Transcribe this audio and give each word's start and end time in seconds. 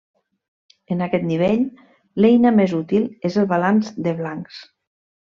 En 0.95 1.03
aquest 1.07 1.27
nivell, 1.31 1.61
l'eina 2.25 2.53
més 2.61 2.73
útil 2.79 3.05
és 3.31 3.37
el 3.43 3.47
balanç 3.53 3.93
de 4.09 4.15
blancs. 4.23 4.65